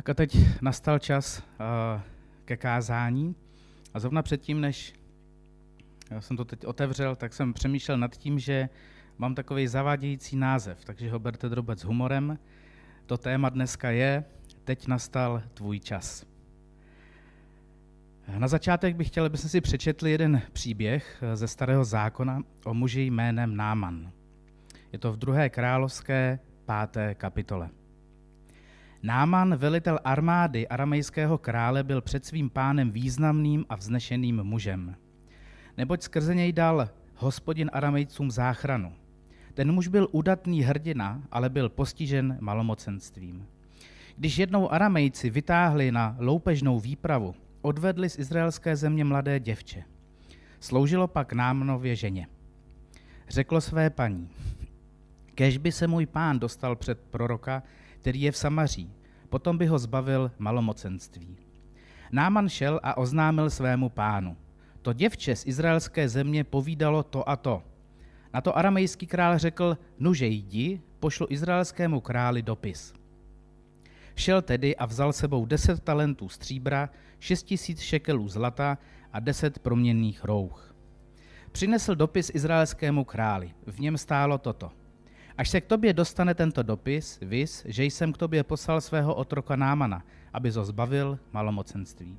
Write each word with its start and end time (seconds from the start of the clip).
Tak 0.00 0.08
a 0.08 0.14
teď 0.14 0.36
nastal 0.60 0.98
čas 0.98 1.38
uh, 1.38 2.00
ke 2.44 2.56
kázání. 2.56 3.34
A 3.94 4.00
zrovna 4.00 4.22
předtím, 4.22 4.60
než 4.60 4.94
já 6.10 6.20
jsem 6.20 6.36
to 6.36 6.44
teď 6.44 6.66
otevřel, 6.66 7.16
tak 7.16 7.32
jsem 7.32 7.52
přemýšlel 7.52 7.98
nad 7.98 8.16
tím, 8.16 8.38
že 8.38 8.68
mám 9.18 9.34
takový 9.34 9.66
zavádějící 9.66 10.36
název, 10.36 10.84
takže 10.84 11.10
ho 11.10 11.18
berte 11.18 11.48
drobec 11.48 11.80
s 11.80 11.84
humorem. 11.84 12.38
To 13.06 13.18
téma 13.18 13.48
dneska 13.48 13.90
je 13.90 14.24
Teď 14.64 14.86
nastal 14.86 15.42
tvůj 15.54 15.80
čas. 15.80 16.26
Na 18.38 18.48
začátek 18.48 18.96
bych 18.96 19.06
chtěl, 19.06 19.24
abychom 19.24 19.50
si 19.50 19.60
přečetli 19.60 20.10
jeden 20.10 20.42
příběh 20.52 21.22
ze 21.34 21.48
starého 21.48 21.84
zákona 21.84 22.42
o 22.64 22.74
muži 22.74 23.00
jménem 23.00 23.56
Náman. 23.56 24.12
Je 24.92 24.98
to 24.98 25.12
v 25.12 25.16
druhé 25.16 25.48
královské 25.48 26.38
páté 26.64 27.14
kapitole. 27.14 27.70
Náman, 29.02 29.56
velitel 29.56 29.98
armády 30.04 30.68
aramejského 30.68 31.38
krále, 31.38 31.82
byl 31.84 32.00
před 32.00 32.24
svým 32.24 32.50
pánem 32.50 32.90
významným 32.90 33.64
a 33.68 33.76
vznešeným 33.76 34.42
mužem. 34.42 34.96
Neboť 35.76 36.02
skrze 36.02 36.34
něj 36.34 36.52
dal 36.52 36.88
hospodin 37.16 37.70
aramejcům 37.72 38.30
záchranu. 38.30 38.92
Ten 39.54 39.72
muž 39.72 39.88
byl 39.88 40.08
udatný 40.12 40.62
hrdina, 40.62 41.22
ale 41.32 41.48
byl 41.48 41.68
postižen 41.68 42.38
malomocenstvím. 42.40 43.46
Když 44.16 44.38
jednou 44.38 44.72
aramejci 44.72 45.30
vytáhli 45.30 45.92
na 45.92 46.16
loupežnou 46.18 46.80
výpravu, 46.80 47.34
odvedli 47.62 48.10
z 48.10 48.18
izraelské 48.18 48.76
země 48.76 49.04
mladé 49.04 49.40
děvče. 49.40 49.84
Sloužilo 50.60 51.08
pak 51.08 51.32
Námanově 51.32 51.96
ženě. 51.96 52.26
Řeklo 53.28 53.60
své 53.60 53.90
paní, 53.90 54.28
kež 55.34 55.58
by 55.58 55.72
se 55.72 55.86
můj 55.86 56.06
pán 56.06 56.38
dostal 56.38 56.76
před 56.76 57.00
proroka, 57.00 57.62
který 58.00 58.20
je 58.22 58.32
v 58.32 58.36
Samaří, 58.36 58.92
potom 59.28 59.58
by 59.58 59.66
ho 59.66 59.78
zbavil 59.78 60.30
malomocenství. 60.38 61.36
Náman 62.12 62.48
šel 62.48 62.80
a 62.82 62.96
oznámil 62.96 63.50
svému 63.50 63.88
pánu. 63.88 64.36
To 64.82 64.92
děvče 64.92 65.36
z 65.36 65.46
izraelské 65.46 66.08
země 66.08 66.44
povídalo 66.44 67.02
to 67.02 67.28
a 67.28 67.36
to. 67.36 67.62
Na 68.34 68.40
to 68.40 68.58
aramejský 68.58 69.06
král 69.06 69.38
řekl, 69.38 69.78
nuže 69.98 70.26
jdi, 70.26 70.80
pošlu 71.00 71.26
izraelskému 71.30 72.00
králi 72.00 72.42
dopis. 72.42 72.94
Šel 74.16 74.42
tedy 74.42 74.76
a 74.76 74.86
vzal 74.86 75.12
sebou 75.12 75.46
deset 75.46 75.80
talentů 75.80 76.28
stříbra, 76.28 76.90
šest 77.18 77.42
tisíc 77.42 77.80
šekelů 77.80 78.28
zlata 78.28 78.78
a 79.12 79.20
deset 79.20 79.58
proměnných 79.58 80.24
rouch. 80.24 80.74
Přinesl 81.52 81.94
dopis 81.94 82.30
izraelskému 82.34 83.04
králi. 83.04 83.54
V 83.66 83.80
něm 83.80 83.98
stálo 83.98 84.38
toto. 84.38 84.79
Až 85.40 85.50
se 85.50 85.60
k 85.60 85.66
tobě 85.66 85.92
dostane 85.92 86.34
tento 86.34 86.62
dopis, 86.62 87.18
vys, 87.22 87.64
že 87.68 87.84
jsem 87.84 88.12
k 88.12 88.16
tobě 88.16 88.42
poslal 88.42 88.80
svého 88.80 89.14
otroka 89.14 89.56
Námana, 89.56 90.02
aby 90.32 90.50
zo 90.50 90.64
zbavil 90.64 91.18
malomocenství. 91.32 92.18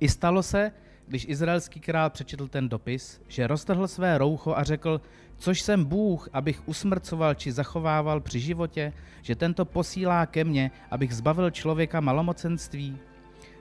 I 0.00 0.08
stalo 0.08 0.42
se, 0.42 0.72
když 1.08 1.26
izraelský 1.28 1.80
král 1.80 2.10
přečetl 2.10 2.48
ten 2.48 2.68
dopis, 2.68 3.20
že 3.28 3.46
roztrhl 3.46 3.88
své 3.88 4.18
roucho 4.18 4.54
a 4.56 4.64
řekl, 4.64 5.00
což 5.36 5.60
jsem 5.60 5.84
Bůh, 5.84 6.28
abych 6.32 6.68
usmrcoval 6.68 7.34
či 7.34 7.52
zachovával 7.52 8.20
při 8.20 8.40
životě, 8.40 8.92
že 9.22 9.36
tento 9.36 9.64
posílá 9.64 10.26
ke 10.26 10.44
mně, 10.44 10.70
abych 10.90 11.14
zbavil 11.14 11.50
člověka 11.50 12.00
malomocenství. 12.00 12.98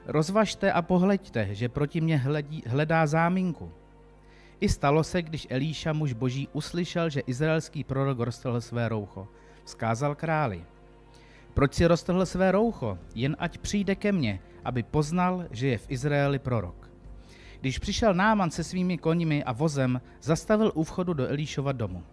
Rozvažte 0.05 0.71
a 0.71 0.81
pohleďte, 0.81 1.55
že 1.55 1.69
proti 1.69 2.01
mně 2.01 2.17
hledí, 2.17 2.63
hledá 2.67 3.07
záminku. 3.07 3.71
I 4.59 4.69
stalo 4.69 5.03
se, 5.03 5.21
když 5.21 5.47
Elíša, 5.49 5.93
muž 5.93 6.13
boží, 6.13 6.47
uslyšel, 6.53 7.09
že 7.09 7.19
izraelský 7.19 7.83
prorok 7.83 8.19
roztrhl 8.19 8.61
své 8.61 8.89
roucho. 8.89 9.27
Vzkázal 9.63 10.15
králi. 10.15 10.65
Proč 11.53 11.73
si 11.73 11.85
roztrhl 11.85 12.25
své 12.25 12.51
roucho? 12.51 12.97
Jen 13.15 13.35
ať 13.39 13.57
přijde 13.57 13.95
ke 13.95 14.11
mně, 14.11 14.39
aby 14.63 14.83
poznal, 14.83 15.45
že 15.51 15.67
je 15.67 15.77
v 15.77 15.91
Izraeli 15.91 16.39
prorok. 16.39 16.91
Když 17.61 17.79
přišel 17.79 18.13
Náman 18.13 18.51
se 18.51 18.63
svými 18.63 18.97
koněmi 18.97 19.43
a 19.43 19.51
vozem, 19.51 20.01
zastavil 20.21 20.71
u 20.75 20.83
vchodu 20.83 21.13
do 21.13 21.27
Elíšova 21.27 21.71
domu. 21.71 22.03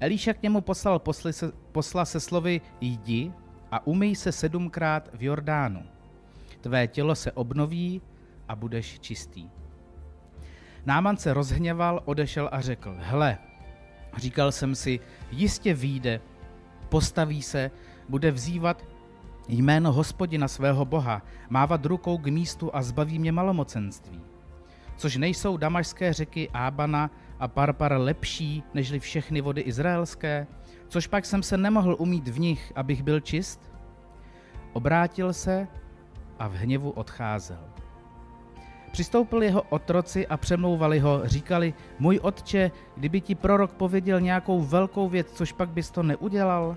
Elíša 0.00 0.32
k 0.32 0.42
němu 0.42 0.60
poslal 0.60 0.98
posly 0.98 1.32
se, 1.32 1.52
posla 1.72 2.04
se 2.04 2.20
slovy 2.20 2.60
jdi 2.80 3.32
a 3.70 3.86
umyj 3.86 4.16
se 4.16 4.32
sedmkrát 4.32 5.08
v 5.12 5.22
Jordánu. 5.22 5.82
Tvé 6.60 6.86
tělo 6.86 7.14
se 7.14 7.32
obnoví 7.32 8.02
a 8.48 8.56
budeš 8.56 9.00
čistý. 9.00 9.48
Náman 10.86 11.16
se 11.16 11.34
rozhněval, 11.34 12.02
odešel 12.04 12.48
a 12.52 12.60
řekl, 12.60 12.96
hle, 12.98 13.38
říkal 14.16 14.52
jsem 14.52 14.74
si, 14.74 15.00
jistě 15.30 15.74
výjde, 15.74 16.20
postaví 16.88 17.42
se, 17.42 17.70
bude 18.08 18.30
vzývat 18.30 18.84
jméno 19.48 19.92
hospodina 19.92 20.48
svého 20.48 20.84
boha, 20.84 21.22
mávat 21.48 21.86
rukou 21.86 22.18
k 22.18 22.26
místu 22.26 22.76
a 22.76 22.82
zbaví 22.82 23.18
mě 23.18 23.32
malomocenství. 23.32 24.20
Což 24.96 25.16
nejsou 25.16 25.56
damašské 25.56 26.12
řeky 26.12 26.50
Ábana 26.50 27.10
a 27.38 27.48
Parpar 27.48 27.92
lepší 27.92 28.62
nežli 28.74 29.00
všechny 29.00 29.40
vody 29.40 29.60
izraelské? 29.60 30.46
Což 30.88 31.06
pak 31.06 31.24
jsem 31.24 31.42
se 31.42 31.56
nemohl 31.56 31.96
umít 31.98 32.28
v 32.28 32.38
nich, 32.38 32.72
abych 32.76 33.02
byl 33.02 33.20
čist? 33.20 33.70
Obrátil 34.72 35.32
se 35.32 35.68
a 36.38 36.48
v 36.48 36.52
hněvu 36.52 36.90
odcházel. 36.90 37.79
Přistoupili 38.92 39.46
jeho 39.46 39.62
otroci 39.62 40.26
a 40.26 40.36
přemlouvali 40.36 40.98
ho, 40.98 41.20
říkali, 41.24 41.74
můj 41.98 42.18
otče, 42.22 42.70
kdyby 42.96 43.20
ti 43.20 43.34
prorok 43.34 43.72
pověděl 43.72 44.20
nějakou 44.20 44.60
velkou 44.60 45.08
věc, 45.08 45.32
což 45.32 45.52
pak 45.52 45.68
bys 45.68 45.90
to 45.90 46.02
neudělal? 46.02 46.76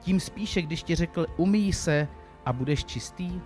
Tím 0.00 0.20
spíše, 0.20 0.62
když 0.62 0.82
ti 0.82 0.94
řekl, 0.94 1.26
umíj 1.36 1.72
se 1.72 2.08
a 2.46 2.52
budeš 2.52 2.84
čistý? 2.84 3.40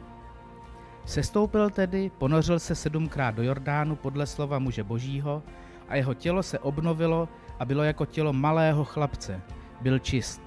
Sestoupil 1.05 1.71
tedy, 1.71 2.11
ponořil 2.19 2.59
se 2.59 2.75
sedmkrát 2.75 3.35
do 3.35 3.43
Jordánu 3.43 3.97
podle 3.97 4.27
slova 4.27 4.59
muže 4.59 4.85
božího 4.85 5.43
a 5.89 5.97
jeho 5.97 6.15
tělo 6.15 6.43
se 6.43 6.59
obnovilo 6.59 7.29
a 7.59 7.65
bylo 7.65 7.83
jako 7.83 8.07
tělo 8.07 8.33
malého 8.33 8.85
chlapce. 8.85 9.41
Byl 9.81 9.99
čist. 9.99 10.43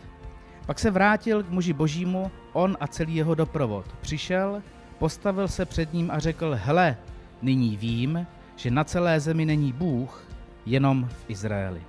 Pak 0.66 0.80
se 0.80 0.92
vrátil 0.92 1.44
k 1.44 1.50
muži 1.50 1.74
božímu, 1.74 2.32
on 2.54 2.78
a 2.80 2.88
celý 2.88 3.16
jeho 3.16 3.36
doprovod. 3.36 3.86
Přišel, 4.02 4.62
postavil 5.00 5.48
se 5.48 5.66
před 5.66 5.94
ním 5.94 6.12
a 6.12 6.20
řekl, 6.20 6.58
hle, 6.64 6.98
nyní 7.42 7.78
vím, 7.78 8.28
že 8.56 8.72
na 8.72 8.84
celé 8.84 9.20
zemi 9.20 9.46
není 9.46 9.74
Bůh, 9.74 10.28
jenom 10.66 11.10
v 11.10 11.26
Izraeli. 11.28 11.82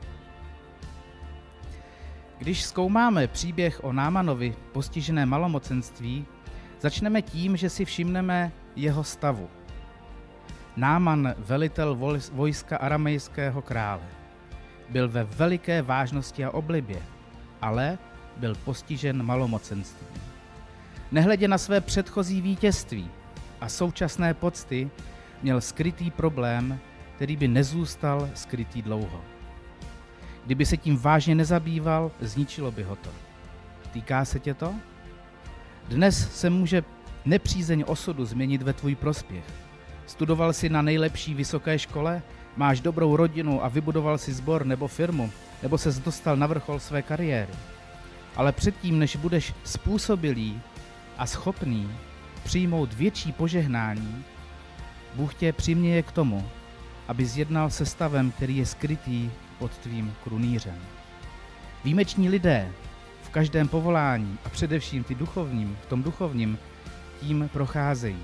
Když 2.38 2.62
zkoumáme 2.64 3.26
příběh 3.26 3.84
o 3.84 3.92
Námanovi 3.92 4.54
postižené 4.72 5.26
malomocenství, 5.26 6.26
začneme 6.80 7.22
tím, 7.22 7.56
že 7.56 7.70
si 7.70 7.84
všimneme 7.84 8.52
jeho 8.76 9.04
stavu. 9.04 9.48
Náman, 10.76 11.34
velitel 11.38 11.98
vojska 12.32 12.76
aramejského 12.76 13.62
krále, 13.62 14.02
byl 14.88 15.08
ve 15.08 15.24
veliké 15.24 15.82
vážnosti 15.82 16.44
a 16.44 16.50
oblibě, 16.50 17.02
ale 17.60 17.98
byl 18.36 18.54
postižen 18.54 19.22
malomocenstvím. 19.22 20.08
Nehledě 21.12 21.48
na 21.48 21.58
své 21.58 21.80
předchozí 21.80 22.40
vítězství 22.40 23.10
a 23.60 23.69
současné 23.69 24.34
pocty, 24.34 24.90
měl 25.42 25.60
skrytý 25.60 26.10
problém, 26.10 26.78
který 27.16 27.36
by 27.36 27.48
nezůstal 27.48 28.28
skrytý 28.34 28.82
dlouho. 28.82 29.20
Kdyby 30.47 30.66
se 30.66 30.76
tím 30.76 30.97
vážně 30.97 31.34
nezabýval, 31.34 32.10
zničilo 32.20 32.70
by 32.70 32.82
ho 32.82 32.97
to. 32.97 33.10
Týká 33.92 34.25
se 34.25 34.41
tě 34.41 34.54
to? 34.54 34.75
Dnes 35.88 36.41
se 36.41 36.50
může 36.50 36.84
nepřízeň 37.25 37.84
osudu 37.86 38.25
změnit 38.25 38.62
ve 38.62 38.72
tvůj 38.72 38.94
prospěch. 38.94 39.44
Studoval 40.06 40.52
jsi 40.52 40.69
na 40.69 40.82
nejlepší 40.82 41.34
vysoké 41.34 41.78
škole, 41.78 42.22
máš 42.56 42.81
dobrou 42.81 43.16
rodinu 43.16 43.64
a 43.64 43.69
vybudoval 43.69 44.19
si 44.19 44.32
sbor 44.32 44.66
nebo 44.66 44.88
firmu, 44.88 45.31
nebo 45.62 45.78
se 45.78 45.92
dostal 46.04 46.36
na 46.36 46.47
vrchol 46.47 46.81
své 46.81 47.02
kariéry. 47.02 47.52
Ale 48.36 48.52
předtím, 48.52 48.98
než 48.98 49.16
budeš 49.16 49.55
způsobilý 49.64 50.61
a 51.19 51.26
schopný 51.26 51.90
přijmout 52.44 52.93
větší 52.93 53.32
požehnání, 53.32 54.25
Bůh 55.14 55.35
tě 55.35 55.53
přiměje 55.53 56.03
k 56.03 56.12
tomu, 56.12 56.49
aby 57.09 57.26
zjednal 57.26 57.70
se 57.70 57.87
stavem, 57.87 58.31
který 58.31 58.56
je 58.56 58.67
skrytý 58.67 59.31
pod 59.59 59.79
tvým 59.79 60.14
krunýřem. 60.25 60.79
Výjimeční 61.85 62.29
lidé 62.29 62.73
v 63.23 63.29
každém 63.29 63.69
povolání 63.69 64.38
a 64.44 64.49
především 64.49 65.05
ty 65.05 65.14
duchovním, 65.14 65.79
v 65.82 65.87
tom 65.87 66.03
duchovním, 66.03 66.59
tím 67.20 67.50
procházejí. 67.53 68.23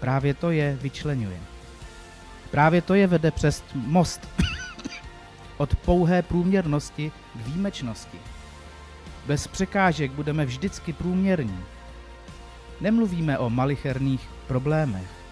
Právě 0.00 0.34
to 0.34 0.50
je 0.50 0.78
vyčlenuje. 0.82 1.40
Právě 2.50 2.82
to 2.82 2.94
je 2.94 3.06
vede 3.06 3.30
přes 3.30 3.64
most 3.74 4.28
od 5.56 5.76
pouhé 5.76 6.22
průměrnosti 6.22 7.12
k 7.34 7.46
výjimečnosti. 7.46 8.18
Bez 9.26 9.46
překážek 9.46 10.10
budeme 10.12 10.46
vždycky 10.46 10.92
průměrní. 10.92 11.60
Nemluvíme 12.80 13.38
o 13.38 13.50
malicherných 13.50 14.28
problémech. 14.46 15.23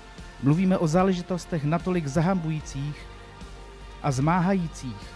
Mluvíme 0.42 0.78
o 0.78 0.86
záležitostech 0.86 1.64
natolik 1.64 2.06
zahambujících 2.06 3.06
a 4.02 4.10
zmáhajících, 4.10 5.06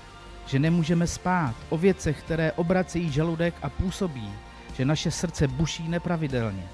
že 0.47 0.59
nemůžeme 0.59 1.07
spát, 1.07 1.55
o 1.69 1.79
věcech, 1.79 2.23
které 2.23 2.53
obracejí 2.53 3.11
žaludek 3.11 3.55
a 3.63 3.71
působí, 3.71 4.33
že 4.75 4.85
naše 4.85 5.11
srdce 5.11 5.49
buší 5.49 5.89
nepravidelně 5.89 6.69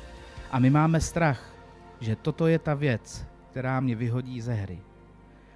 a 0.51 0.59
my 0.59 0.71
máme 0.71 1.01
strach, 1.01 1.55
že 2.01 2.17
toto 2.17 2.47
je 2.47 2.59
ta 2.59 2.75
věc, 2.75 3.27
která 3.51 3.81
mě 3.81 3.97
vyhodí 3.97 4.41
ze 4.41 4.53
hry. 4.53 4.81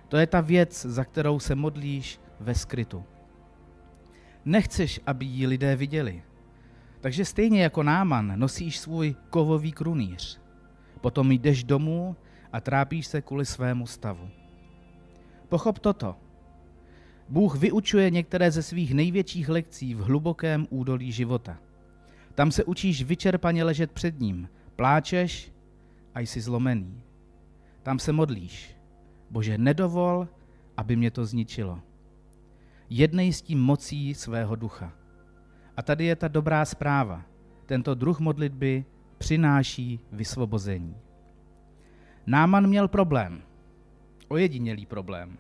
To 0.08 0.16
je 0.16 0.26
ta 0.26 0.40
věc, 0.40 0.86
za 0.86 1.04
kterou 1.04 1.40
se 1.40 1.54
modlíš 1.54 2.20
ve 2.40 2.54
skrytu. 2.54 3.04
Nechceš, 4.44 5.00
aby 5.06 5.24
ji 5.24 5.46
lidé 5.46 5.76
viděli. 5.76 6.22
Takže 7.00 7.24
stejně 7.24 7.62
jako 7.62 7.82
Náman 7.82 8.32
nosíš 8.36 8.78
svůj 8.78 9.14
kovový 9.30 9.72
krunýř. 9.72 10.40
Potom 11.00 11.32
jdeš 11.32 11.64
domů 11.64 12.16
a 12.52 12.60
trápíš 12.60 13.06
se 13.06 13.22
kvůli 13.22 13.46
svému 13.46 13.86
stavu. 13.86 14.28
Pochop 15.48 15.78
toto. 15.78 16.16
Bůh 17.28 17.56
vyučuje 17.56 18.10
některé 18.10 18.50
ze 18.50 18.62
svých 18.62 18.94
největších 18.94 19.48
lekcí 19.48 19.94
v 19.94 20.00
hlubokém 20.00 20.66
údolí 20.70 21.12
života. 21.12 21.58
Tam 22.34 22.50
se 22.50 22.64
učíš 22.64 23.02
vyčerpaně 23.02 23.64
ležet 23.64 23.92
před 23.92 24.20
ním, 24.20 24.48
pláčeš 24.76 25.52
a 26.14 26.20
jsi 26.20 26.40
zlomený. 26.40 27.02
Tam 27.82 27.98
se 27.98 28.12
modlíš. 28.12 28.76
Bože, 29.30 29.58
nedovol, 29.58 30.28
aby 30.76 30.96
mě 30.96 31.10
to 31.10 31.26
zničilo. 31.26 31.80
Jednej 32.90 33.32
s 33.32 33.42
tím 33.42 33.60
mocí 33.60 34.14
svého 34.14 34.56
ducha. 34.56 34.92
A 35.76 35.82
tady 35.82 36.04
je 36.04 36.16
ta 36.16 36.28
dobrá 36.28 36.64
zpráva. 36.64 37.22
Tento 37.66 37.94
druh 37.94 38.20
modlitby 38.20 38.84
přináší 39.18 40.00
vysvobození. 40.12 40.96
Náman 42.26 42.66
měl 42.66 42.88
problém. 42.88 43.42
Ojedinělý 44.28 44.86
problém. 44.86 45.38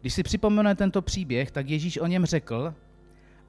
Když 0.00 0.14
si 0.14 0.22
připomeneme 0.22 0.74
tento 0.74 1.02
příběh, 1.02 1.50
tak 1.50 1.68
Ježíš 1.68 1.98
o 1.98 2.06
něm 2.06 2.24
řekl, 2.24 2.74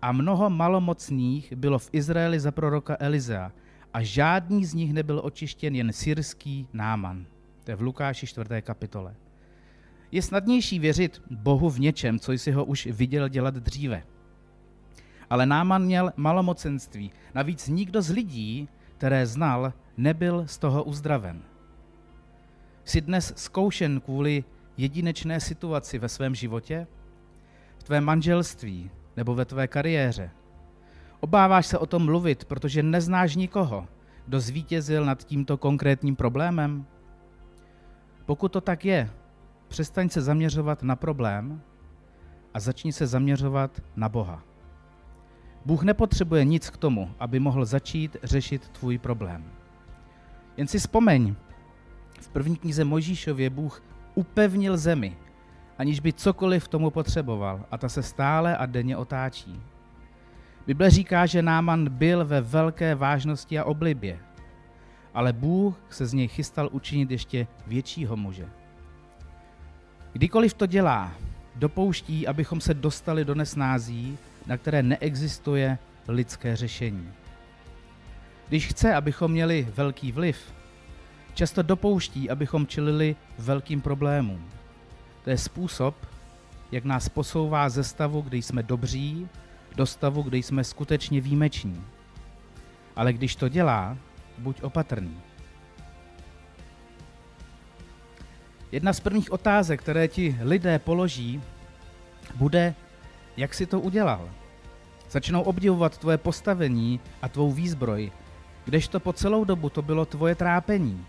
a 0.02 0.12
mnoho 0.12 0.50
malomocných 0.50 1.54
bylo 1.54 1.80
v 1.80 1.90
Izraeli 1.92 2.40
za 2.40 2.52
proroka 2.52 2.98
Elizea 3.00 3.52
a 3.94 4.04
žádný 4.04 4.66
z 4.66 4.74
nich 4.74 4.94
nebyl 4.94 5.22
očištěn, 5.24 5.76
jen 5.76 5.94
syrský 5.94 6.68
náman. 6.74 7.26
To 7.64 7.72
je 7.72 7.76
v 7.76 7.82
Lukáši 7.82 8.28
4. 8.28 8.50
kapitole. 8.62 9.16
Je 10.12 10.22
snadnější 10.22 10.80
věřit 10.80 11.22
Bohu 11.32 11.70
v 11.70 11.80
něčem, 11.80 12.20
co 12.20 12.32
jsi 12.32 12.52
ho 12.52 12.66
už 12.66 12.86
viděl 12.86 13.30
dělat 13.30 13.54
dříve. 13.56 14.04
Ale 15.30 15.46
Náman 15.46 15.84
měl 15.84 16.12
malomocenství. 16.16 17.12
Navíc 17.36 17.68
nikdo 17.68 18.02
z 18.02 18.10
lidí, 18.10 18.70
které 18.98 19.28
znal, 19.28 19.74
nebyl 19.98 20.44
z 20.48 20.58
toho 20.58 20.84
uzdraven. 20.84 21.42
Jsi 22.86 23.02
dnes 23.02 23.34
zkoušen 23.36 24.02
kvůli 24.02 24.44
jedinečné 24.78 25.40
situaci 25.40 26.00
ve 26.00 26.10
svém 26.10 26.36
životě, 26.36 26.88
v 27.78 27.84
tvém 27.84 28.04
manželství 28.04 28.92
nebo 29.18 29.36
ve 29.36 29.46
tvé 29.46 29.68
kariéře. 29.68 30.32
Obáváš 31.20 31.68
se 31.68 31.78
o 31.78 31.86
tom 31.86 32.06
mluvit, 32.06 32.46
protože 32.46 32.84
neznáš 32.84 33.36
nikoho, 33.36 33.88
kdo 34.26 34.40
zvítězil 34.40 35.06
nad 35.06 35.24
tímto 35.24 35.58
konkrétním 35.58 36.16
problémem? 36.16 36.86
Pokud 38.26 38.52
to 38.52 38.62
tak 38.62 38.86
je, 38.86 39.10
přestaň 39.68 40.10
se 40.10 40.22
zaměřovat 40.22 40.84
na 40.84 40.96
problém 40.96 41.62
a 42.54 42.60
začni 42.60 42.94
se 42.94 43.08
zaměřovat 43.08 43.82
na 43.96 44.10
Boha. 44.10 44.44
Bůh 45.66 45.84
nepotřebuje 45.84 46.46
nic 46.46 46.70
k 46.70 46.78
tomu, 46.78 47.12
aby 47.20 47.40
mohl 47.40 47.66
začít 47.66 48.18
řešit 48.24 48.70
tvůj 48.70 48.98
problém. 48.98 49.52
Jen 50.58 50.68
si 50.68 50.80
vzpomeň, 50.80 51.36
v 52.24 52.30
první 52.30 52.56
knize 52.56 52.84
Mojžíšově 52.84 53.50
Bůh 53.50 53.84
upevnil 54.16 54.78
zemi, 54.78 55.18
aniž 55.78 56.00
by 56.00 56.14
cokoliv 56.14 56.68
tomu 56.68 56.90
potřeboval, 56.90 57.66
a 57.72 57.78
ta 57.78 57.90
se 57.90 58.04
stále 58.04 58.58
a 58.58 58.66
denně 58.66 58.98
otáčí. 58.98 59.62
Bible 60.68 60.90
říká, 60.90 61.26
že 61.26 61.42
Náman 61.42 61.90
byl 61.90 62.26
ve 62.26 62.42
velké 62.42 62.96
vážnosti 62.96 63.60
a 63.60 63.64
oblibě, 63.64 64.20
ale 65.14 65.34
Bůh 65.34 65.76
se 65.90 66.06
z 66.06 66.14
něj 66.14 66.28
chystal 66.28 66.70
učinit 66.72 67.12
ještě 67.12 67.48
většího 67.68 68.16
muže. 68.16 68.50
Kdykoliv 70.14 70.54
to 70.54 70.66
dělá, 70.66 71.12
dopouští, 71.56 72.28
abychom 72.28 72.62
se 72.62 72.74
dostali 72.74 73.26
do 73.26 73.36
nesnází, 73.36 74.18
na 74.48 74.58
které 74.58 74.84
neexistuje 74.84 75.78
lidské 76.08 76.56
řešení. 76.56 77.12
Když 78.48 78.68
chce, 78.68 78.96
abychom 78.96 79.32
měli 79.32 79.68
velký 79.76 80.12
vliv, 80.12 80.54
často 81.34 81.62
dopouští, 81.62 82.30
abychom 82.30 82.68
čelili 82.68 83.16
velkým 83.38 83.82
problémům. 83.82 84.50
To 85.24 85.30
je 85.30 85.38
způsob, 85.38 85.96
jak 86.72 86.86
nás 86.86 87.10
posouvá 87.10 87.70
ze 87.70 87.84
stavu, 87.84 88.22
kde 88.22 88.38
jsme 88.38 88.64
dobří, 88.64 89.28
do 89.76 89.86
stavu, 89.86 90.22
kde 90.22 90.38
jsme 90.38 90.64
skutečně 90.64 91.22
výjimeční. 91.22 91.84
Ale 92.96 93.14
když 93.14 93.36
to 93.36 93.50
dělá, 93.50 93.98
buď 94.38 94.62
opatrný. 94.62 95.22
Jedna 98.72 98.94
z 98.94 99.00
prvních 99.00 99.32
otázek, 99.32 99.82
které 99.82 100.08
ti 100.08 100.38
lidé 100.42 100.80
položí, 100.80 101.42
bude, 102.36 102.76
jak 103.38 103.54
si 103.54 103.66
to 103.66 103.80
udělal. 103.80 104.30
Začnou 105.10 105.42
obdivovat 105.42 105.98
tvoje 105.98 106.18
postavení 106.18 107.00
a 107.22 107.30
tvou 107.30 107.52
výzbroj, 107.52 108.12
kdežto 108.66 109.00
po 109.00 109.14
celou 109.14 109.44
dobu 109.44 109.70
to 109.70 109.82
bylo 109.82 110.06
tvoje 110.06 110.36
trápení, 110.36 111.06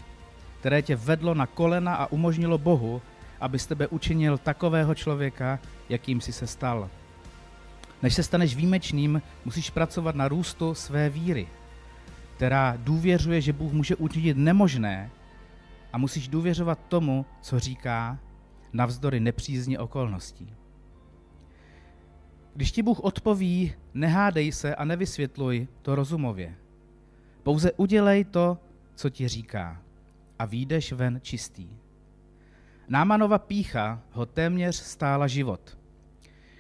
které 0.64 0.82
tě 0.82 0.96
vedlo 0.96 1.34
na 1.34 1.46
kolena 1.46 1.94
a 1.94 2.12
umožnilo 2.12 2.58
Bohu, 2.58 3.02
aby 3.40 3.58
z 3.58 3.66
tebe 3.66 3.86
učinil 3.86 4.38
takového 4.38 4.94
člověka, 4.94 5.58
jakým 5.88 6.20
jsi 6.20 6.32
se 6.32 6.46
stal. 6.46 6.90
Než 8.02 8.14
se 8.14 8.22
staneš 8.22 8.56
výjimečným, 8.56 9.22
musíš 9.44 9.70
pracovat 9.70 10.14
na 10.14 10.28
růstu 10.28 10.74
své 10.74 11.10
víry, 11.10 11.48
která 12.36 12.76
důvěřuje, 12.76 13.40
že 13.40 13.52
Bůh 13.52 13.72
může 13.72 13.96
učinit 13.96 14.36
nemožné 14.36 15.10
a 15.92 15.98
musíš 15.98 16.28
důvěřovat 16.28 16.78
tomu, 16.88 17.26
co 17.40 17.58
říká, 17.58 18.18
navzdory 18.72 19.20
nepřízně 19.20 19.78
okolností. 19.78 20.54
Když 22.54 22.72
ti 22.72 22.82
Bůh 22.82 23.00
odpoví, 23.00 23.74
nehádej 23.94 24.52
se 24.52 24.74
a 24.74 24.84
nevysvětluj 24.84 25.68
to 25.82 25.94
rozumově. 25.94 26.54
Pouze 27.42 27.72
udělej 27.72 28.24
to, 28.24 28.58
co 28.94 29.10
ti 29.10 29.28
říká 29.28 29.83
a 30.38 30.44
výjdeš 30.44 30.92
ven 30.92 31.18
čistý. 31.22 31.68
Námanova 32.88 33.38
pícha 33.38 34.02
ho 34.10 34.26
téměř 34.26 34.76
stála 34.76 35.26
život. 35.26 35.78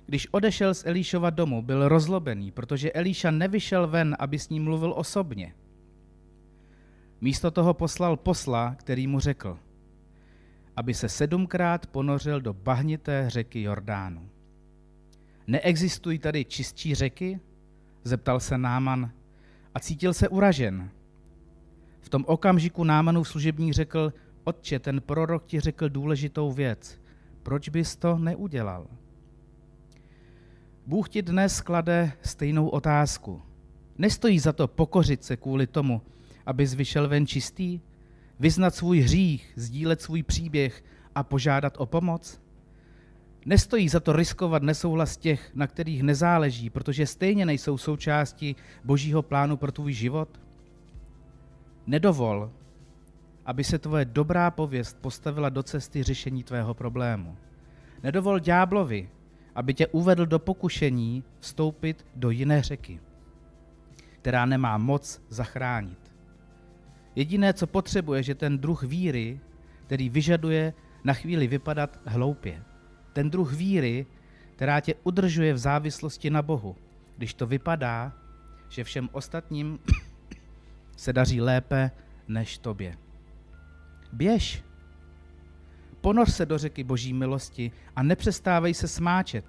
Když 0.06 0.28
odešel 0.30 0.74
z 0.74 0.86
Elíšova 0.86 1.30
domu, 1.30 1.62
byl 1.62 1.88
rozlobený, 1.88 2.50
protože 2.50 2.92
Elíša 2.92 3.30
nevyšel 3.30 3.88
ven, 3.88 4.16
aby 4.18 4.38
s 4.38 4.48
ním 4.48 4.64
mluvil 4.64 4.94
osobně. 4.96 5.54
Místo 7.20 7.50
toho 7.50 7.74
poslal 7.74 8.16
posla, 8.16 8.74
který 8.74 9.06
mu 9.06 9.20
řekl, 9.20 9.58
aby 10.76 10.94
se 10.94 11.08
sedmkrát 11.08 11.86
ponořil 11.86 12.40
do 12.40 12.52
bahnité 12.52 13.24
řeky 13.30 13.62
Jordánu. 13.62 14.28
Neexistují 15.46 16.18
tady 16.18 16.44
čistší 16.44 16.94
řeky? 16.94 17.40
Zeptal 18.04 18.40
se 18.40 18.58
Náman 18.58 19.10
a 19.74 19.80
cítil 19.80 20.14
se 20.14 20.28
uražen. 20.28 20.90
V 22.04 22.08
tom 22.08 22.24
okamžiku 22.26 22.84
Námanův 22.84 23.28
služebník 23.28 23.74
řekl, 23.74 24.12
otče, 24.44 24.78
ten 24.78 25.00
prorok 25.00 25.46
ti 25.46 25.60
řekl 25.60 25.88
důležitou 25.88 26.52
věc. 26.52 27.00
Proč 27.42 27.68
bys 27.68 27.96
to 27.96 28.18
neudělal? 28.18 28.86
Bůh 30.86 31.08
ti 31.08 31.22
dnes 31.22 31.60
klade 31.60 32.12
stejnou 32.22 32.68
otázku. 32.68 33.42
Nestojí 33.98 34.38
za 34.38 34.52
to 34.52 34.68
pokořit 34.68 35.24
se 35.24 35.36
kvůli 35.36 35.66
tomu, 35.66 36.02
abys 36.46 36.74
vyšel 36.74 37.08
ven 37.08 37.26
čistý? 37.26 37.80
Vyznat 38.40 38.74
svůj 38.74 39.00
hřích, 39.00 39.52
sdílet 39.56 40.02
svůj 40.02 40.22
příběh 40.22 40.84
a 41.14 41.22
požádat 41.22 41.74
o 41.78 41.86
pomoc? 41.86 42.40
Nestojí 43.46 43.88
za 43.88 44.00
to 44.00 44.12
riskovat 44.12 44.62
nesouhlas 44.62 45.16
těch, 45.16 45.50
na 45.54 45.66
kterých 45.66 46.02
nezáleží, 46.02 46.70
protože 46.70 47.06
stejně 47.06 47.46
nejsou 47.46 47.78
součástí 47.78 48.56
božího 48.84 49.22
plánu 49.22 49.56
pro 49.56 49.72
tvůj 49.72 49.92
život? 49.92 50.43
Nedovol, 51.86 52.50
aby 53.46 53.64
se 53.64 53.78
tvoje 53.78 54.04
dobrá 54.04 54.50
pověst 54.50 54.98
postavila 55.00 55.48
do 55.48 55.62
cesty 55.62 56.02
řešení 56.02 56.44
tvého 56.44 56.74
problému. 56.74 57.36
Nedovol 58.02 58.38
ďáblovi, 58.38 59.10
aby 59.54 59.74
tě 59.74 59.86
uvedl 59.86 60.26
do 60.26 60.38
pokušení 60.38 61.24
vstoupit 61.40 62.06
do 62.16 62.30
jiné 62.30 62.62
řeky, 62.62 63.00
která 64.20 64.46
nemá 64.46 64.78
moc 64.78 65.22
zachránit. 65.28 66.12
Jediné, 67.16 67.52
co 67.52 67.66
potřebuje, 67.66 68.22
že 68.22 68.34
ten 68.34 68.58
druh 68.58 68.82
víry, 68.82 69.40
který 69.86 70.08
vyžaduje 70.08 70.72
na 71.04 71.12
chvíli 71.12 71.46
vypadat 71.46 72.00
hloupě. 72.04 72.62
Ten 73.12 73.30
druh 73.30 73.52
víry, 73.52 74.06
která 74.56 74.80
tě 74.80 74.94
udržuje 75.02 75.54
v 75.54 75.58
závislosti 75.58 76.30
na 76.30 76.42
Bohu, 76.42 76.76
když 77.16 77.34
to 77.34 77.46
vypadá, 77.46 78.12
že 78.68 78.84
všem 78.84 79.08
ostatním 79.12 79.78
se 80.96 81.12
daří 81.12 81.40
lépe 81.40 81.90
než 82.28 82.58
tobě. 82.58 82.96
Běž. 84.12 84.64
Ponor 86.00 86.30
se 86.30 86.46
do 86.46 86.58
řeky 86.58 86.84
boží 86.84 87.12
milosti 87.12 87.72
a 87.96 88.02
nepřestávej 88.02 88.74
se 88.74 88.88
smáčet. 88.88 89.44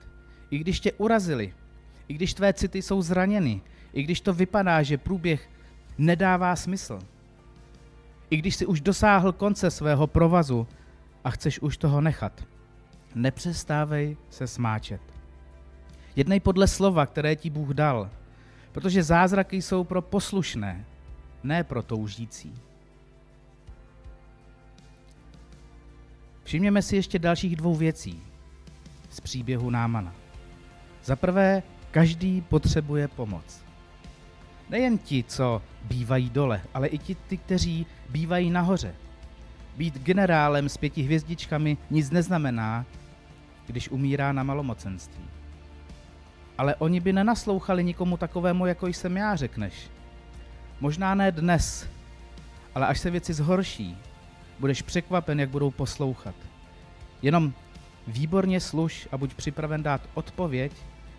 I 0.49 0.57
když 0.57 0.79
tě 0.79 0.91
urazili, 0.91 1.53
i 2.07 2.13
když 2.13 2.33
tvé 2.33 2.53
city 2.53 2.81
jsou 2.81 3.01
zraněny, 3.01 3.61
i 3.93 4.03
když 4.03 4.21
to 4.21 4.33
vypadá, 4.33 4.83
že 4.83 4.97
průběh 4.97 5.49
nedává 5.97 6.55
smysl. 6.55 6.99
I 8.29 8.37
když 8.37 8.55
si 8.55 8.65
už 8.65 8.81
dosáhl 8.81 9.31
konce 9.31 9.71
svého 9.71 10.07
provazu 10.07 10.67
a 11.23 11.29
chceš 11.29 11.59
už 11.59 11.77
toho 11.77 12.01
nechat, 12.01 12.43
nepřestávej 13.15 14.17
se 14.29 14.47
smáčet. 14.47 15.01
Jednej 16.15 16.39
podle 16.39 16.67
slova, 16.67 17.05
které 17.05 17.35
ti 17.35 17.49
Bůh 17.49 17.69
dal, 17.69 18.09
protože 18.71 19.03
zázraky 19.03 19.61
jsou 19.61 19.83
pro 19.83 20.01
poslušné, 20.01 20.85
ne 21.45 21.63
pro 21.63 21.83
toužící. 21.83 22.53
Všimněme 26.43 26.81
si 26.81 26.95
ještě 26.95 27.19
dalších 27.19 27.55
dvou 27.55 27.75
věcí 27.75 28.21
z 29.09 29.19
příběhu 29.19 29.69
Námana. 29.69 30.13
Za 31.03 31.15
prvé, 31.15 31.63
každý 31.91 32.41
potřebuje 32.41 33.07
pomoc. 33.07 33.65
Nejen 34.69 34.97
ti, 34.97 35.23
co 35.27 35.61
bývají 35.83 36.29
dole, 36.29 36.61
ale 36.73 36.87
i 36.87 36.97
ti, 36.97 37.15
ty, 37.15 37.37
kteří 37.37 37.85
bývají 38.09 38.49
nahoře. 38.49 38.95
Být 39.77 39.97
generálem 39.97 40.69
s 40.69 40.77
pěti 40.77 41.01
hvězdičkami 41.01 41.77
nic 41.89 42.11
neznamená, 42.11 42.85
když 43.67 43.89
umírá 43.89 44.31
na 44.31 44.43
malomocenství. 44.43 45.23
Ale 46.57 46.75
oni 46.75 46.99
by 46.99 47.13
nenaslouchali 47.13 47.83
nikomu 47.83 48.17
takovému, 48.17 48.65
jako 48.65 48.87
jsem 48.87 49.17
já, 49.17 49.35
řekneš. 49.35 49.89
Možná 50.79 51.15
ne 51.15 51.31
dnes, 51.31 51.87
ale 52.75 52.87
až 52.87 52.99
se 52.99 53.11
věci 53.11 53.33
zhorší, 53.33 53.97
budeš 54.59 54.81
překvapen, 54.81 55.39
jak 55.39 55.49
budou 55.49 55.71
poslouchat. 55.71 56.35
Jenom 57.21 57.53
výborně 58.07 58.59
služ 58.59 59.07
a 59.11 59.17
buď 59.17 59.33
připraven 59.33 59.83
dát 59.83 60.01
odpověď, 60.13 60.71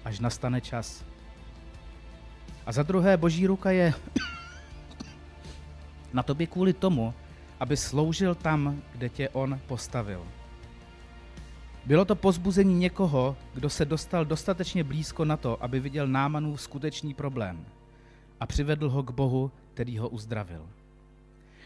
až 0.04 0.20
nastane 0.20 0.60
čas. 0.60 1.04
A 2.66 2.72
za 2.72 2.82
druhé, 2.82 3.16
boží 3.16 3.46
ruka 3.46 3.70
je 3.70 3.94
na 6.12 6.22
tobě 6.22 6.46
kvůli 6.46 6.72
tomu, 6.72 7.14
aby 7.60 7.76
sloužil 7.76 8.34
tam, 8.34 8.82
kde 8.92 9.08
tě 9.08 9.28
on 9.28 9.60
postavil. 9.66 10.26
Bylo 11.84 12.04
to 12.04 12.14
pozbuzení 12.16 12.75
někoho, 12.75 13.36
kdo 13.54 13.70
se 13.70 13.84
dostal 13.84 14.25
dostatečně 14.25 14.84
blízko 14.84 15.25
na 15.25 15.36
to, 15.36 15.62
aby 15.62 15.80
viděl 15.80 16.06
Námanův 16.06 16.60
skutečný 16.60 17.14
problém 17.14 17.66
a 18.40 18.47
přivedl 18.47 18.90
ho 18.90 19.02
k 19.02 19.11
Bohu, 19.11 19.50
který 19.75 19.99
ho 19.99 20.09
uzdravil. 20.09 20.69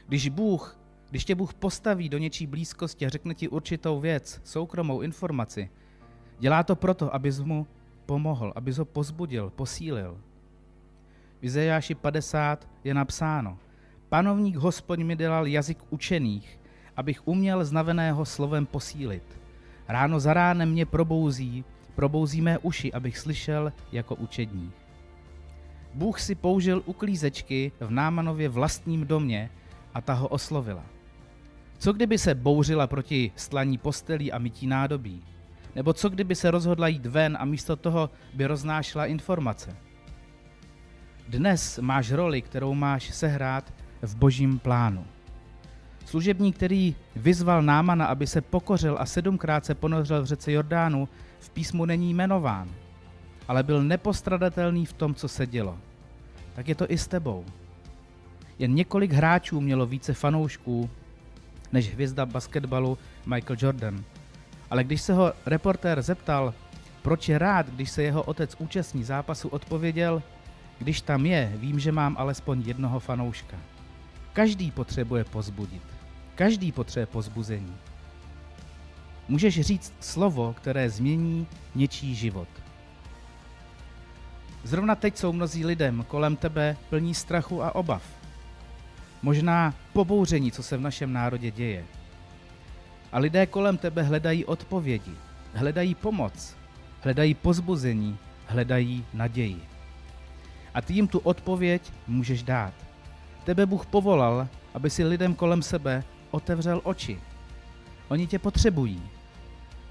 Když 0.09 0.29
Bůh, 0.29 0.79
když 1.11 1.25
tě 1.25 1.35
Bůh 1.35 1.55
postaví 1.55 2.09
do 2.09 2.19
něčí 2.19 2.47
blízkosti 2.47 3.07
a 3.07 3.09
řekne 3.09 3.35
ti 3.35 3.49
určitou 3.49 4.01
věc, 4.01 4.41
soukromou 4.45 5.01
informaci, 5.01 5.71
dělá 6.39 6.63
to 6.63 6.77
proto, 6.77 7.15
abys 7.15 7.41
mu 7.41 7.67
pomohl, 8.07 8.53
abys 8.57 8.79
ho 8.79 8.85
pozbudil, 8.85 9.51
posílil. 9.51 10.19
V 11.41 11.45
Izajáši 11.45 11.95
50 11.95 12.69
je 12.85 12.95
napsáno, 12.95 13.59
panovník 14.09 14.57
hospodin 14.57 15.07
mi 15.07 15.17
dělal 15.17 15.47
jazyk 15.47 15.79
učených, 15.91 16.61
abych 16.97 17.29
uměl 17.29 17.65
znaveného 17.65 18.25
slovem 18.25 18.67
posílit. 18.67 19.41
Ráno 19.89 20.21
za 20.21 20.35
ránem 20.35 20.71
mě 20.71 20.87
probouzí, 20.87 21.65
probouzí 21.95 22.41
mé 22.41 22.59
uši, 22.59 22.93
abych 22.93 23.19
slyšel 23.19 23.73
jako 23.93 24.15
učední. 24.15 24.73
Bůh 25.95 26.21
si 26.21 26.35
použil 26.35 26.83
uklízečky 26.87 27.73
v 27.81 27.91
Námanově 27.91 28.49
vlastním 28.49 29.07
domě 29.07 29.51
a 29.95 30.01
ta 30.01 30.13
ho 30.13 30.29
oslovila. 30.29 30.85
Co 31.79 31.93
kdyby 31.93 32.19
se 32.19 32.35
bouřila 32.35 32.87
proti 32.87 33.33
stlaní 33.37 33.79
postelí 33.79 34.33
a 34.33 34.39
mytí 34.39 34.67
nádobí? 34.67 35.23
Nebo 35.75 35.93
co 35.93 36.09
kdyby 36.09 36.35
se 36.35 36.51
rozhodla 36.51 36.89
jít 36.89 37.07
ven 37.07 37.37
a 37.41 37.45
místo 37.45 37.77
toho 37.77 38.11
by 38.35 38.47
roznášela 38.47 39.07
informace? 39.07 39.77
Dnes 41.29 41.79
máš 41.79 42.13
roli, 42.13 42.43
kterou 42.43 42.75
máš 42.75 43.15
sehrát 43.15 43.75
v 44.03 44.17
božím 44.17 44.59
plánu. 44.59 45.07
Služebník, 46.05 46.57
který 46.57 46.97
vyzval 47.17 47.63
Námana, 47.63 48.07
aby 48.07 48.27
se 48.27 48.41
pokořil 48.41 48.97
a 49.01 49.07
sedmkrát 49.07 49.65
se 49.65 49.75
ponořil 49.75 50.23
v 50.23 50.27
řece 50.27 50.53
Jordánu, 50.53 51.09
v 51.41 51.51
písmu 51.51 51.85
není 51.85 52.11
jmenován, 52.15 52.69
ale 53.51 53.63
byl 53.63 53.83
nepostradatelný 53.83 54.87
v 54.87 54.93
tom, 54.93 55.15
co 55.15 55.29
se 55.29 55.47
dělo. 55.47 55.79
Tak 56.55 56.69
je 56.69 56.75
to 56.75 56.91
i 56.91 56.99
s 56.99 57.07
tebou. 57.07 57.45
Jen 58.59 58.75
několik 58.75 59.13
hráčů 59.13 59.61
mělo 59.61 59.87
více 59.87 60.15
fanoušků 60.15 60.91
než 61.73 61.93
hvězda 61.93 62.27
basketbalu 62.27 62.99
Michael 63.27 63.57
Jordan. 63.61 64.05
Ale 64.71 64.85
když 64.85 65.03
se 65.03 65.15
ho 65.15 65.33
reportér 65.47 66.03
zeptal, 66.03 66.55
proč 67.03 67.29
je 67.29 67.39
rád, 67.39 67.71
když 67.71 67.91
se 67.91 68.03
jeho 68.03 68.23
otec 68.23 68.57
účastní 68.59 69.05
zápasu, 69.05 69.49
odpověděl, 69.49 70.23
když 70.79 71.01
tam 71.01 71.27
je, 71.27 71.53
vím, 71.57 71.79
že 71.79 71.93
mám 71.93 72.17
alespoň 72.19 72.63
jednoho 72.67 73.01
fanouška. 73.01 73.57
Každý 74.33 74.71
potřebuje 74.71 75.25
pozbudit. 75.25 75.83
Každý 76.35 76.73
potřebuje 76.73 77.07
pozbuzení. 77.07 77.75
Můžeš 79.29 79.61
říct 79.61 79.93
slovo, 80.01 80.53
které 80.53 80.91
změní 80.91 81.47
něčí 81.75 82.15
život. 82.15 82.49
Zrovna 84.65 84.95
teď 84.95 85.17
jsou 85.17 85.33
mnozí 85.33 85.65
lidem 85.65 86.05
kolem 86.09 86.37
tebe 86.37 86.77
plní 86.91 87.15
strachu 87.15 87.63
a 87.63 87.75
obav. 87.75 88.03
Možná 89.23 89.75
pobouření, 89.93 90.53
co 90.53 90.63
se 90.63 90.77
v 90.77 90.81
našem 90.81 91.13
národě 91.13 91.51
děje. 91.51 91.85
A 93.13 93.19
lidé 93.19 93.47
kolem 93.47 93.79
tebe 93.79 94.03
hledají 94.03 94.45
odpovědi, 94.45 95.13
hledají 95.55 95.95
pomoc, 95.95 96.57
hledají 97.01 97.35
pozbuzení, 97.35 98.19
hledají 98.47 99.05
naději. 99.15 99.63
A 100.75 100.83
ty 100.83 100.93
jim 100.93 101.09
tu 101.09 101.19
odpověď 101.19 101.93
můžeš 102.07 102.43
dát. 102.43 102.75
Tebe 103.45 103.67
Bůh 103.67 103.87
povolal, 103.87 104.49
aby 104.75 104.91
si 104.91 105.05
lidem 105.05 105.35
kolem 105.35 105.63
sebe 105.63 106.05
otevřel 106.31 106.81
oči. 106.85 107.21
Oni 108.09 108.27
tě 108.27 108.39
potřebují. 108.39 109.03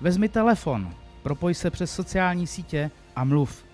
Vezmi 0.01 0.29
telefon, 0.29 0.93
propoj 1.23 1.53
se 1.53 1.69
přes 1.71 1.91
sociální 1.91 2.47
sítě 2.47 2.91
a 3.15 3.23
mluv. 3.23 3.68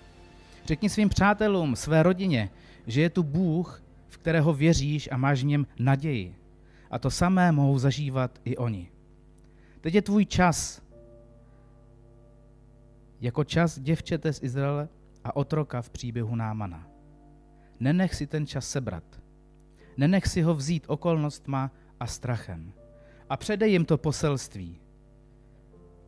Řekni 0.66 0.88
svým 0.88 1.08
přátelům, 1.08 1.76
své 1.76 2.02
rodině, 2.02 2.50
že 2.86 3.00
je 3.00 3.10
tu 3.10 3.22
Bůh, 3.22 3.82
v 4.08 4.18
kterého 4.18 4.54
věříš 4.54 5.08
a 5.12 5.16
máš 5.16 5.42
v 5.42 5.46
něm 5.46 5.66
naději. 5.78 6.36
A 6.90 6.98
to 6.98 7.10
samé 7.10 7.52
mohou 7.52 7.78
zažívat 7.78 8.40
i 8.44 8.56
oni. 8.56 8.90
Teď 9.80 9.94
je 9.94 10.02
tvůj 10.02 10.26
čas. 10.26 10.82
Jako 13.20 13.44
čas 13.44 13.78
děvčete 13.78 14.32
z 14.32 14.42
Izraele 14.42 14.88
a 15.24 15.36
otroka 15.36 15.82
v 15.82 15.90
příběhu 15.90 16.36
Námana. 16.36 16.88
Nenech 17.80 18.14
si 18.14 18.26
ten 18.26 18.46
čas 18.46 18.68
sebrat. 18.68 19.04
Nenech 19.96 20.26
si 20.26 20.42
ho 20.42 20.54
vzít 20.54 20.84
okolnostma 20.86 21.70
a 22.00 22.06
strachem. 22.06 22.72
A 23.30 23.36
předej 23.36 23.72
jim 23.72 23.84
to 23.84 23.98
poselství. 23.98 24.80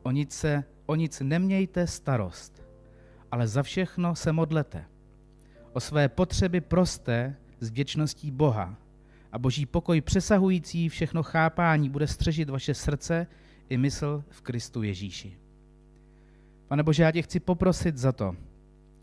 O 0.03 0.11
nic, 0.11 0.33
se, 0.33 0.65
o 0.87 0.95
nic 0.95 1.21
nemějte 1.21 1.87
starost, 1.87 2.68
ale 3.31 3.49
za 3.49 3.63
všechno 3.63 4.15
se 4.15 4.33
modlete. 4.33 4.85
O 5.73 5.81
své 5.81 6.09
potřeby 6.09 6.61
prosté 6.61 7.37
s 7.61 7.71
vděčností 7.71 8.31
Boha 8.31 8.77
a 9.33 9.39
boží 9.39 9.67
pokoj 9.67 10.01
přesahující 10.01 10.89
všechno 10.89 11.23
chápání 11.23 11.91
bude 11.91 12.07
střežit 12.07 12.51
vaše 12.51 12.75
srdce 12.75 13.27
i 13.69 13.77
mysl 13.77 14.25
v 14.29 14.41
Kristu 14.41 14.83
Ježíši. 14.83 15.39
Pane 16.69 16.83
Bože, 16.83 17.03
já 17.03 17.13
tě 17.13 17.23
chci 17.23 17.41
poprosit 17.41 17.97
za 17.97 18.13
to, 18.13 18.37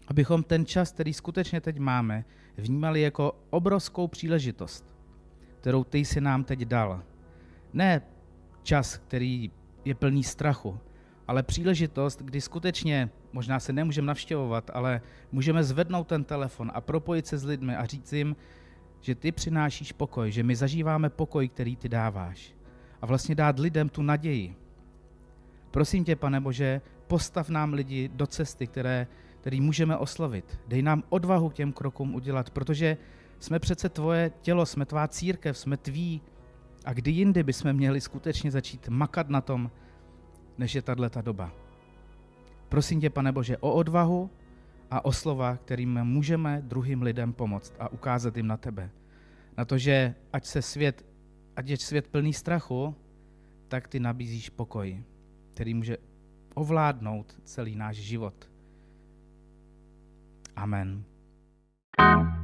abychom 0.07 0.43
ten 0.43 0.65
čas, 0.65 0.91
který 0.91 1.13
skutečně 1.13 1.61
teď 1.61 1.79
máme, 1.79 2.25
vnímali 2.57 3.01
jako 3.01 3.33
obrovskou 3.49 4.07
příležitost, 4.07 4.95
kterou 5.61 5.83
ty 5.83 5.97
jsi 5.97 6.21
nám 6.21 6.43
teď 6.43 6.59
dal. 6.59 7.03
Ne 7.73 8.01
čas, 8.63 8.97
který 8.97 9.51
je 9.85 9.95
plný 9.95 10.23
strachu, 10.23 10.79
ale 11.27 11.43
příležitost, 11.43 12.21
kdy 12.21 12.41
skutečně 12.41 13.09
možná 13.33 13.59
se 13.59 13.73
nemůžeme 13.73 14.07
navštěvovat, 14.07 14.71
ale 14.73 15.01
můžeme 15.31 15.63
zvednout 15.63 16.07
ten 16.07 16.23
telefon 16.23 16.71
a 16.73 16.81
propojit 16.81 17.27
se 17.27 17.37
s 17.37 17.43
lidmi 17.43 17.75
a 17.75 17.85
říct 17.85 18.13
jim, 18.13 18.35
že 19.01 19.15
ty 19.15 19.31
přinášíš 19.31 19.91
pokoj, 19.91 20.31
že 20.31 20.43
my 20.43 20.55
zažíváme 20.55 21.09
pokoj, 21.09 21.49
který 21.49 21.75
ty 21.75 21.89
dáváš. 21.89 22.53
A 23.01 23.05
vlastně 23.05 23.35
dát 23.35 23.59
lidem 23.59 23.89
tu 23.89 24.01
naději. 24.01 24.55
Prosím 25.71 26.03
tě, 26.03 26.15
pane 26.15 26.41
Bože, 26.41 26.81
postav 27.07 27.49
nám 27.49 27.73
lidi 27.73 28.09
do 28.13 28.27
cesty, 28.27 28.67
které, 28.67 29.07
který 29.41 29.61
můžeme 29.61 29.97
oslovit. 29.97 30.59
Dej 30.67 30.81
nám 30.81 31.03
odvahu 31.09 31.49
k 31.49 31.53
těm 31.53 31.73
krokům 31.73 32.15
udělat, 32.15 32.49
protože 32.49 32.97
jsme 33.39 33.59
přece 33.59 33.89
tvoje 33.89 34.31
tělo, 34.41 34.65
jsme 34.65 34.85
tvá 34.85 35.07
církev, 35.07 35.57
jsme 35.57 35.77
tví. 35.77 36.21
A 36.85 36.93
kdy 36.93 37.11
jindy 37.11 37.43
bychom 37.43 37.73
měli 37.73 38.01
skutečně 38.01 38.51
začít 38.51 38.89
makat 38.89 39.29
na 39.29 39.41
tom, 39.41 39.71
než 40.57 40.75
je 40.75 40.81
tato 40.81 41.21
doba. 41.21 41.51
Prosím 42.69 43.01
tě, 43.01 43.09
pane 43.09 43.31
Bože, 43.31 43.57
o 43.57 43.73
odvahu 43.73 44.29
a 44.91 45.05
o 45.05 45.11
slova, 45.11 45.57
kterým 45.57 46.03
můžeme 46.03 46.61
druhým 46.65 47.01
lidem 47.01 47.33
pomoct 47.33 47.73
a 47.79 47.91
ukázat 47.91 48.37
jim 48.37 48.47
na 48.47 48.57
tebe. 48.57 48.89
Na 49.57 49.65
to, 49.65 49.77
že 49.77 50.15
ať 50.33 50.45
se 50.45 50.61
svět, 50.61 51.05
ať 51.55 51.67
je 51.67 51.77
svět 51.77 52.07
plný 52.07 52.33
strachu, 52.33 52.95
tak 53.67 53.87
ty 53.87 53.99
nabízíš 53.99 54.49
pokoj, 54.49 55.03
který 55.53 55.73
může 55.73 55.97
ovládnout 56.53 57.39
celý 57.43 57.75
náš 57.75 57.95
život. 57.95 58.49
Amen. 60.55 61.03
thank 61.97 62.29
you 62.29 62.34